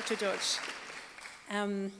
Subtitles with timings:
[0.00, 0.16] Dr.
[0.16, 0.56] George.
[1.50, 1.92] Um,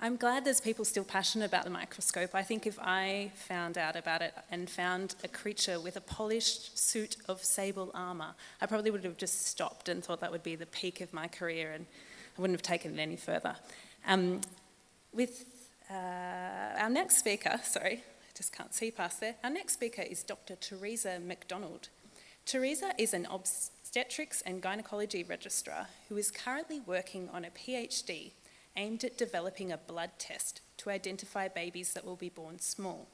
[0.00, 2.34] I'm glad there's people still passionate about the microscope.
[2.34, 6.78] I think if I found out about it and found a creature with a polished
[6.78, 10.56] suit of sable armour, I probably would have just stopped and thought that would be
[10.56, 11.86] the peak of my career and
[12.36, 13.56] I wouldn't have taken it any further.
[14.06, 14.42] Um,
[15.14, 15.46] with
[15.90, 15.94] uh,
[16.82, 19.36] our next speaker, sorry, I just can't see past there.
[19.42, 20.56] Our next speaker is Dr.
[20.56, 21.88] Teresa MacDonald.
[22.44, 23.24] Teresa is an
[23.94, 28.32] obstetrics and gynecology registrar who is currently working on a PhD
[28.74, 33.06] aimed at developing a blood test to identify babies that will be born small,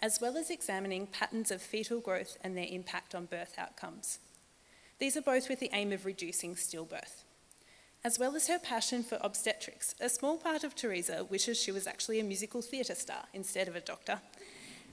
[0.00, 4.20] as well as examining patterns of fetal growth and their impact on birth outcomes.
[5.00, 7.24] These are both with the aim of reducing stillbirth.
[8.04, 11.88] As well as her passion for obstetrics, a small part of Teresa wishes she was
[11.88, 14.20] actually a musical theatre star instead of a doctor.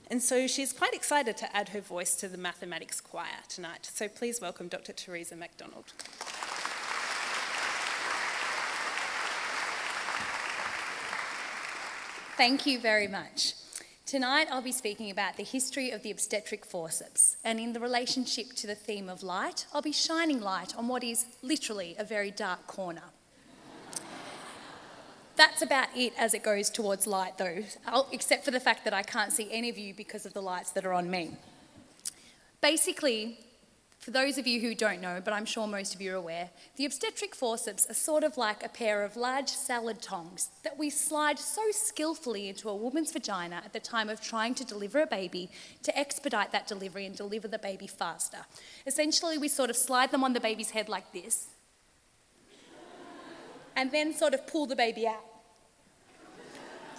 [0.09, 3.89] And so she's quite excited to add her voice to the mathematics choir tonight.
[3.91, 4.93] So please welcome Dr.
[4.93, 5.93] Teresa MacDonald.
[12.35, 13.53] Thank you very much.
[14.05, 18.53] Tonight I'll be speaking about the history of the obstetric forceps, and in the relationship
[18.57, 22.29] to the theme of light, I'll be shining light on what is literally a very
[22.29, 23.12] dark corner.
[25.43, 27.65] That's about it as it goes towards light, though,
[28.13, 30.71] except for the fact that I can't see any of you because of the lights
[30.71, 31.31] that are on me.
[32.61, 33.39] Basically,
[33.99, 36.49] for those of you who don't know, but I'm sure most of you are aware,
[36.77, 40.89] the obstetric forceps are sort of like a pair of large salad tongs that we
[40.89, 45.07] slide so skillfully into a woman's vagina at the time of trying to deliver a
[45.07, 45.49] baby
[45.83, 48.45] to expedite that delivery and deliver the baby faster.
[48.87, 51.47] Essentially, we sort of slide them on the baby's head like this,
[53.75, 55.25] and then sort of pull the baby out.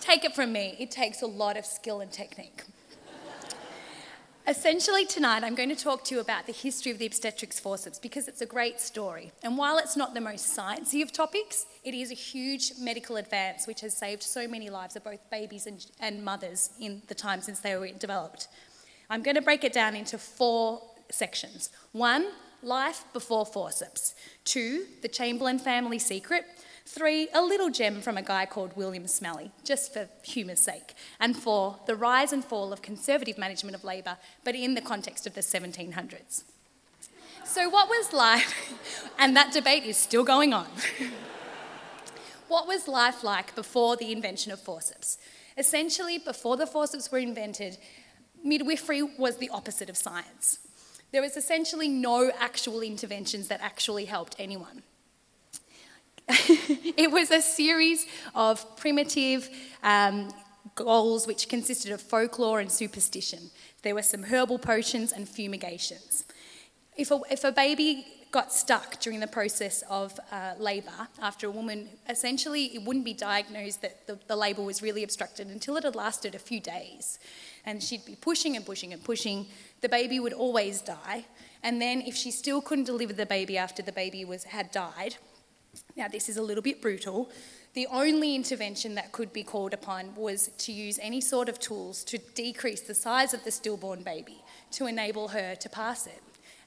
[0.05, 2.65] Take it from me, it takes a lot of skill and technique.
[4.47, 7.99] Essentially, tonight I'm going to talk to you about the history of the obstetrics forceps
[7.99, 9.33] because it's a great story.
[9.43, 13.67] And while it's not the most sciencey of topics, it is a huge medical advance
[13.67, 17.41] which has saved so many lives of both babies and, and mothers in the time
[17.41, 18.49] since they were developed.
[19.09, 21.71] I'm going to break it down into four sections.
[21.93, 22.27] One,
[22.65, 24.15] life before forceps.
[24.45, 26.45] Two, the Chamberlen family secret.
[26.87, 30.95] Three, a little gem from a guy called William Smellie, just for humour's sake.
[31.19, 35.27] And four, the rise and fall of conservative management of labour, but in the context
[35.27, 36.45] of the 1700s.
[37.45, 39.11] So, what was life?
[39.19, 40.67] and that debate is still going on.
[42.49, 45.19] what was life like before the invention of forceps?
[45.57, 47.79] Essentially, before the forceps were invented,
[48.43, 50.59] midwifery was the opposite of science.
[51.15, 54.83] There was essentially no actual interventions that actually helped anyone.
[56.29, 58.05] it was a series
[58.35, 59.49] of primitive
[59.85, 60.35] um,
[60.75, 63.53] goals which consisted of folklore and superstition.
[63.83, 66.25] There were some herbal potions and fumigations.
[66.97, 71.51] If a, if a baby got stuck during the process of uh, labour after a
[71.53, 75.85] woman, essentially it wouldn't be diagnosed that the, the labour was really obstructed until it
[75.85, 77.21] had lasted a few days.
[77.65, 79.47] And she'd be pushing and pushing and pushing.
[79.83, 81.27] The baby would always die.
[81.63, 85.15] And then if she still couldn't deliver the baby after the baby was, had died,
[85.97, 87.31] now, this is a little bit brutal.
[87.75, 92.03] The only intervention that could be called upon was to use any sort of tools
[92.05, 96.23] to decrease the size of the stillborn baby to enable her to pass it.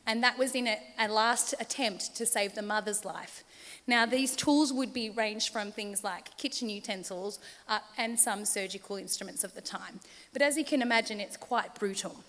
[0.08, 3.44] And that was in a, a last attempt to save the mother's life.
[3.86, 8.96] Now, these tools would be ranged from things like kitchen utensils uh, and some surgical
[8.96, 10.00] instruments of the time.
[10.34, 12.24] But as you can imagine, it's quite brutal.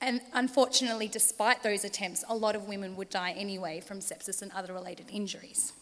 [0.00, 4.52] And unfortunately, despite those attempts, a lot of women would die anyway from sepsis and
[4.52, 5.72] other related injuries.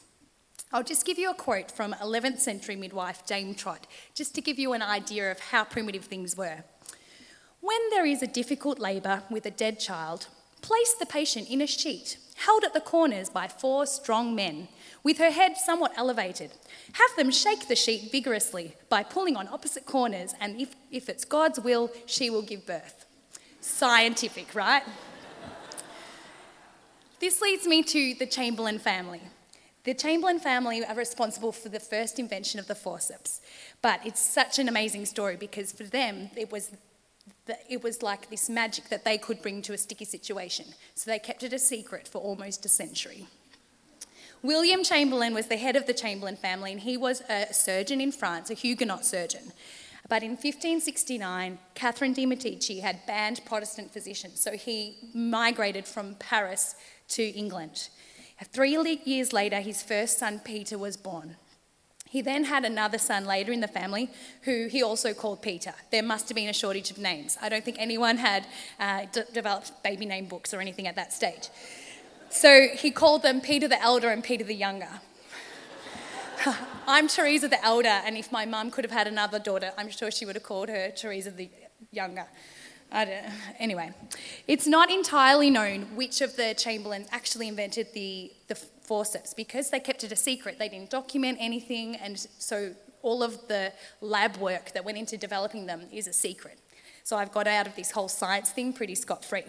[0.72, 4.58] I'll just give you a quote from 11th century midwife Dame Trot, just to give
[4.58, 6.64] you an idea of how primitive things were.
[7.60, 10.28] When there is a difficult labour with a dead child,
[10.62, 14.68] place the patient in a sheet, held at the corners by four strong men,
[15.02, 16.52] with her head somewhat elevated.
[16.94, 21.24] Have them shake the sheet vigorously by pulling on opposite corners, and if, if it's
[21.24, 23.06] God's will, she will give birth
[23.62, 24.82] scientific, right?
[27.20, 29.20] this leads me to the Chamberlen family.
[29.84, 33.40] The Chamberlen family are responsible for the first invention of the forceps.
[33.81, 36.72] But it's such an amazing story because for them, it was,
[37.68, 40.66] it was like this magic that they could bring to a sticky situation.
[40.94, 43.26] So they kept it a secret for almost a century.
[44.42, 48.10] William Chamberlen was the head of the Chamberlen family, and he was a surgeon in
[48.10, 49.52] France, a Huguenot surgeon.
[50.08, 56.74] But in 1569, Catherine de' Medici had banned Protestant physicians, so he migrated from Paris
[57.10, 57.88] to England.
[58.52, 61.36] Three years later, his first son Peter was born.
[62.12, 64.11] He then had another son later in the family
[64.43, 65.73] who he also called Peter.
[65.91, 67.38] There must have been a shortage of names.
[67.41, 68.47] I don't think anyone had
[68.79, 71.49] uh, d- developed baby name books or anything at that stage.
[72.29, 75.00] So he called them Peter the Elder and Peter the Younger.
[76.87, 80.11] I'm Teresa the elder, and if my mum could have had another daughter, I'm sure
[80.11, 81.49] she would have called her Teresa the
[81.93, 82.26] younger.
[83.59, 83.91] Anyway,
[84.47, 89.81] it's not entirely known which of the Chamberlens actually invented the, the forceps because they
[89.81, 90.58] kept it a secret.
[90.58, 95.67] They didn't document anything, and so all of the lab work that went into developing
[95.67, 96.58] them is a secret.
[97.05, 99.44] So I've got out of this whole science thing pretty scot free.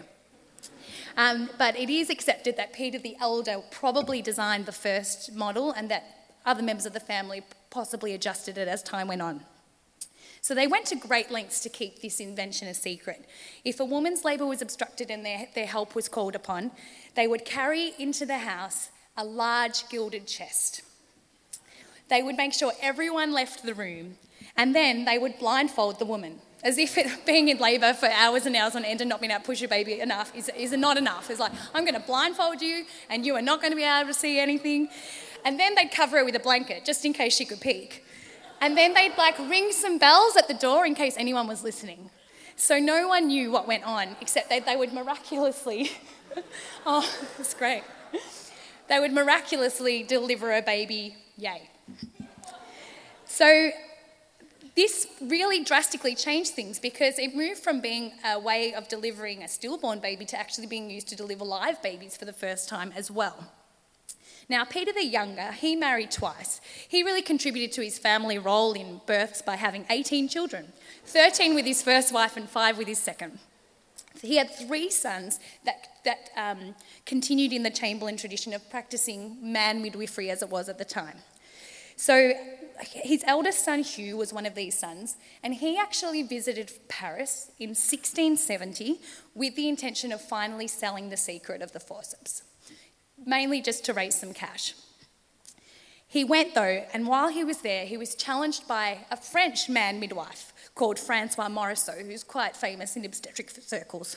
[1.16, 5.88] Um, but it is accepted that Peter the Elder probably designed the first model and
[5.90, 6.04] that
[6.44, 9.40] other members of the family possibly adjusted it as time went on.
[10.40, 13.24] So they went to great lengths to keep this invention a secret.
[13.64, 16.70] If a woman's labour was obstructed and their, their help was called upon,
[17.14, 20.82] they would carry into the house a large gilded chest.
[22.08, 24.16] They would make sure everyone left the room
[24.56, 28.46] and then they would blindfold the woman as if it, being in labour for hours
[28.46, 30.72] and hours on end and not being able to push your baby enough is, is
[30.72, 31.30] not enough.
[31.30, 34.08] It's like, I'm going to blindfold you and you are not going to be able
[34.08, 34.88] to see anything.
[35.44, 38.04] And then they'd cover her with a blanket just in case she could peek.
[38.60, 42.10] And then they'd like ring some bells at the door in case anyone was listening.
[42.56, 45.90] So no one knew what went on except that they would miraculously,
[46.86, 47.82] oh, that's great.
[48.88, 51.70] They would miraculously deliver a baby, yay.
[53.26, 53.70] So
[54.76, 59.48] this really drastically changed things because it moved from being a way of delivering a
[59.48, 63.10] stillborn baby to actually being used to deliver live babies for the first time as
[63.10, 63.52] well.
[64.48, 66.60] Now, Peter the Younger, he married twice.
[66.86, 70.72] He really contributed to his family role in births by having 18 children
[71.06, 73.38] 13 with his first wife and five with his second.
[74.22, 76.74] He had three sons that, that um,
[77.04, 81.18] continued in the Chamberlen tradition of practicing man midwifery as it was at the time.
[81.96, 82.32] So
[82.80, 87.70] his eldest son Hugh was one of these sons, and he actually visited Paris in
[87.70, 89.00] 1670
[89.34, 92.42] with the intention of finally selling the secret of the forceps,
[93.24, 94.74] mainly just to raise some cash.
[96.06, 99.98] He went though, and while he was there, he was challenged by a French man
[99.98, 104.16] midwife called Francois Mauriceau, who's quite famous in obstetric circles.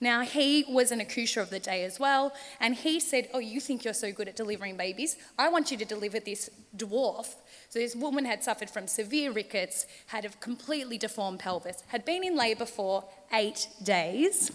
[0.00, 3.60] Now, he was an accoucheur of the day as well, and he said, Oh, you
[3.60, 5.16] think you're so good at delivering babies?
[5.38, 7.36] I want you to deliver this dwarf.
[7.68, 12.24] So, this woman had suffered from severe rickets, had a completely deformed pelvis, had been
[12.24, 14.50] in labour for eight days.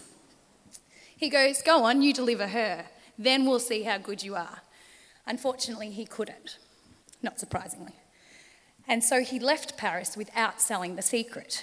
[1.16, 2.84] He goes, Go on, you deliver her.
[3.18, 4.60] Then we'll see how good you are.
[5.26, 6.58] Unfortunately, he couldn't,
[7.22, 7.94] not surprisingly.
[8.88, 11.62] And so he left Paris without selling the secret.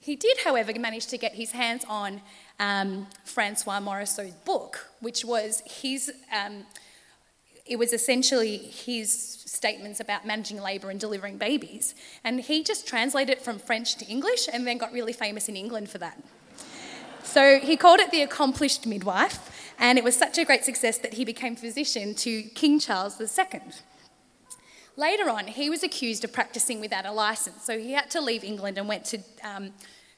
[0.00, 2.20] He did, however, manage to get his hands on
[2.60, 6.12] um, Francois Mauriceau's book, which was his.
[6.34, 6.66] Um,
[7.64, 11.94] it was essentially his statements about managing labour and delivering babies.
[12.22, 15.56] And he just translated it from French to English and then got really famous in
[15.56, 16.22] England for that.
[17.22, 21.14] So he called it The Accomplished Midwife, and it was such a great success that
[21.14, 23.60] he became physician to King Charles II.
[24.96, 28.44] Later on, he was accused of practicing without a license, so he had to leave
[28.44, 29.72] England and went to, um,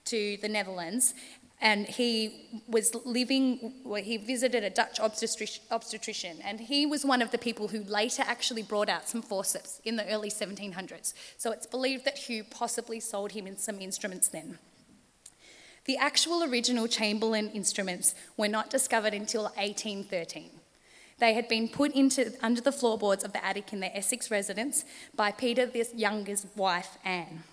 [0.05, 1.15] to the Netherlands
[1.61, 7.39] and he was living, he visited a Dutch obstetrician, and he was one of the
[7.39, 11.15] people who later actually brought out some forceps in the early 1700s.
[11.39, 14.59] So it's believed that Hugh possibly sold him in some instruments then.
[15.87, 20.51] The actual original Chamberlen instruments were not discovered until 1813.
[21.19, 24.85] They had been put into, under the floorboards of the attic in their Essex residence
[25.15, 27.45] by Peter the Younger's wife, Anne.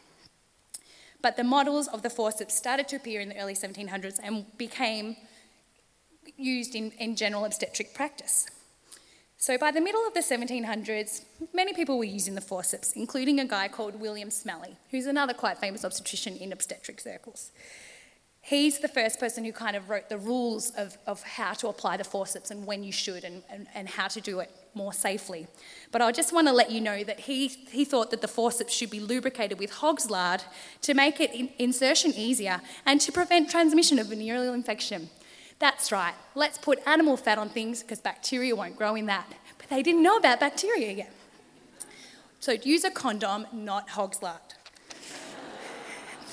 [1.21, 5.15] But the models of the forceps started to appear in the early 1700s and became
[6.35, 8.47] used in, in general obstetric practice.
[9.37, 13.45] So by the middle of the 1700s, many people were using the forceps, including a
[13.45, 17.51] guy called William Smellie, who's another quite famous obstetrician in obstetric circles.
[18.45, 21.95] He's the first person who kind of wrote the rules of, of how to apply
[21.95, 25.47] the forceps and when you should and, and, and how to do it more safely.
[25.93, 28.73] But I just want to let you know that he, he thought that the forceps
[28.73, 30.43] should be lubricated with hog's lard
[30.81, 35.09] to make it in, insertion easier and to prevent transmission of venereal infection.
[35.59, 39.25] That's right, let's put animal fat on things because bacteria won't grow in that.
[39.57, 41.13] But they didn't know about bacteria yet.
[42.41, 44.41] So use a condom, not hog's lard.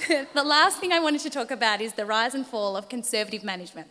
[0.34, 3.44] the last thing I wanted to talk about is the rise and fall of conservative
[3.44, 3.88] management.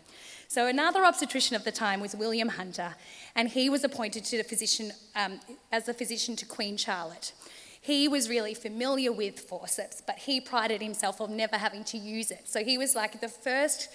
[0.48, 2.96] So another obstetrician of the time was William Hunter,
[3.36, 5.40] and he was appointed to the physician um,
[5.72, 7.34] as a physician to Queen Charlotte.
[7.82, 12.32] He was really familiar with forceps, but he prided himself on never having to use
[12.32, 12.48] it.
[12.48, 13.90] So he was like the first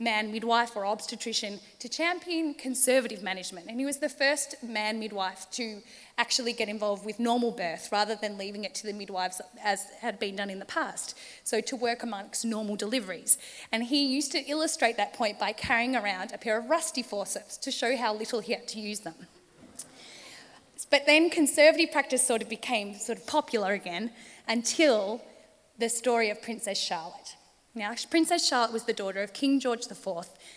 [0.00, 3.66] man midwife or obstetrician to champion conservative management.
[3.68, 5.82] And he was the first man midwife to
[6.16, 10.18] actually get involved with normal birth rather than leaving it to the midwives as had
[10.18, 11.16] been done in the past.
[11.44, 13.36] So to work amongst normal deliveries.
[13.70, 17.58] And he used to illustrate that point by carrying around a pair of rusty forceps
[17.58, 19.14] to show how little he had to use them.
[20.90, 24.10] But then conservative practice sort of became sort of popular again
[24.48, 25.22] until
[25.78, 27.36] the story of Princess Charlotte.
[27.74, 30.06] Now, Princess Charlotte was the daughter of King George IV,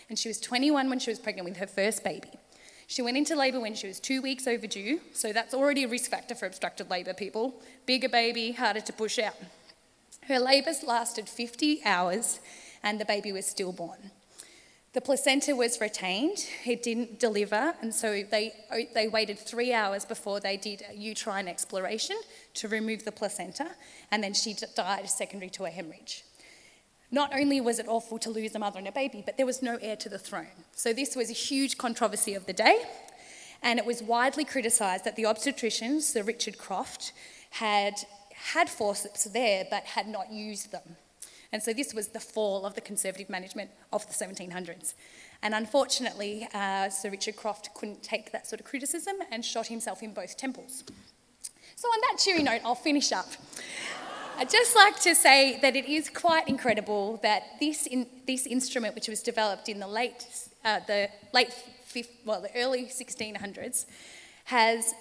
[0.08, 2.30] and she was 21 when she was pregnant with her first baby.
[2.86, 6.10] She went into labour when she was two weeks overdue, so that's already a risk
[6.10, 7.54] factor for obstructed labour, people.
[7.86, 9.36] Bigger baby, harder to push out.
[10.28, 12.40] Her labours lasted 50 hours,
[12.82, 14.10] and the baby was stillborn.
[14.92, 18.52] The placenta was retained, it didn't deliver, and so they,
[18.94, 22.16] they waited three hours before they did a uterine exploration
[22.54, 23.70] to remove the placenta,
[24.10, 26.24] and then she died secondary to a hemorrhage.
[27.14, 29.62] Not only was it awful to lose a mother and a baby, but there was
[29.62, 30.48] no heir to the throne.
[30.72, 32.82] So this was a huge controversy of the day,
[33.62, 37.12] and it was widely criticised that the obstetrician, Sir Richard Croft,
[37.50, 37.94] had
[38.34, 40.96] had forceps there but had not used them.
[41.52, 44.94] And so this was the fall of the conservative management of the 1700s.
[45.40, 50.02] And unfortunately, uh, Sir Richard Croft couldn't take that sort of criticism and shot himself
[50.02, 50.82] in both temples.
[51.76, 53.28] So, on that cheery note, I'll finish up.
[54.36, 58.96] I'd just like to say that it is quite incredible that this, in, this instrument,
[58.96, 60.26] which was developed in the late,
[60.64, 63.86] uh, the late fifth, well, the early 1600s,
[64.46, 64.92] has,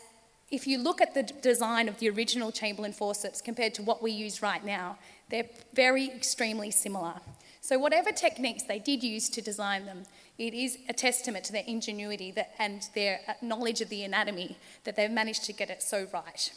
[0.52, 4.12] if you look at the design of the original Chamberlen forceps compared to what we
[4.12, 5.00] use right now,
[5.30, 7.16] they're very extremely similar.
[7.60, 10.04] So, whatever techniques they did use to design them,
[10.38, 14.96] it is a testament to their ingenuity that, and their knowledge of the anatomy that
[14.96, 16.52] they've managed to get it so right.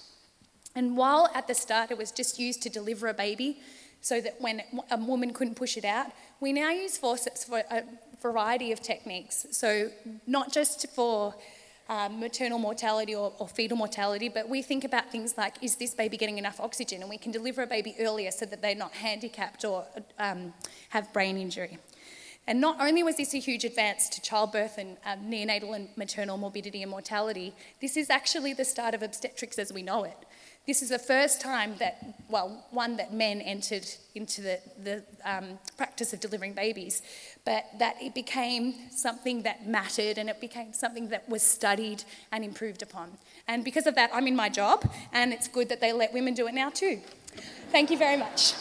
[0.77, 3.59] And while at the start it was just used to deliver a baby,
[4.01, 6.07] so that when a woman couldn't push it out,
[6.39, 7.83] we now use forceps for a
[8.23, 9.47] variety of techniques.
[9.51, 9.91] So,
[10.27, 11.35] not just for
[11.89, 15.95] um, maternal mortality or, or, fetal mortality, but we think about things like is this
[15.95, 17.01] baby getting enough oxygen?
[17.01, 19.87] And we can deliver a baby earlier so that they're not handicapped or
[20.19, 20.53] um,
[20.91, 21.79] have brain injury.
[22.49, 26.37] And not only was this a huge advance to childbirth and um, neonatal and maternal
[26.37, 30.17] morbidity and mortality, this is actually the start of obstetrics as we know it.
[30.67, 35.61] This is the first time that, well, one, that men entered into the, the um,
[35.77, 37.03] practice of delivering babies,
[37.45, 42.45] but that it became something that mattered and it became something that was studied and
[42.45, 43.13] improved upon.
[43.47, 46.35] And because of that, I'm in my job, and it's good that they let women
[46.35, 47.01] do it now too.
[47.71, 48.55] Thank you very much.